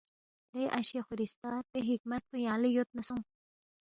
[0.55, 3.25] لے اشے خورِستہ دے حکمت پو یانگ لہ یود نہ سونگ